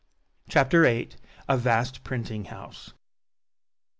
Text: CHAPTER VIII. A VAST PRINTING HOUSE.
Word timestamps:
CHAPTER 0.49 0.81
VIII. 0.81 1.09
A 1.47 1.57
VAST 1.59 2.03
PRINTING 2.03 2.45
HOUSE. 2.45 2.95